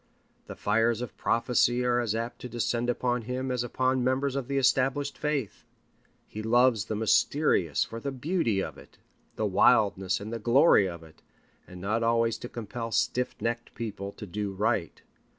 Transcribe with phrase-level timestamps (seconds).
[0.47, 4.47] The fires of prophecy are as apt to descend upon him as upon members of
[4.47, 5.63] the established faith.
[6.27, 8.97] He loves the mysterious for the beauty of it,
[9.35, 11.21] the wildness and the glory of it,
[11.67, 15.03] and not always to compel stiff necked people to do right.